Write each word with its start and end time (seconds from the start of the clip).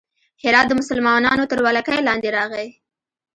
هرات 0.43 0.65
د 0.69 0.73
مسلمانانو 0.81 1.49
تر 1.51 1.59
ولکې 1.65 2.05
لاندې 2.07 2.29
راغی. 2.37 2.69